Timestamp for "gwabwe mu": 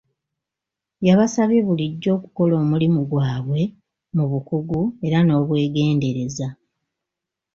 3.09-4.25